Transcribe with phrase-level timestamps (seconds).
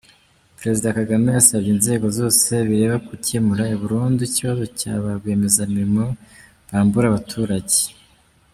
[0.59, 6.05] Perezida Kagame yasabye inzego zose bireba gukemura burundu ikibazo cya ba rwiyemezamirimo
[6.67, 7.79] bambura abaturage.